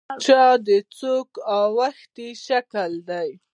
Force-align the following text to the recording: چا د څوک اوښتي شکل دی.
چا 0.23 0.43
د 0.67 0.69
څوک 0.97 1.29
اوښتي 1.57 2.29
شکل 2.45 2.91
دی. 3.09 3.29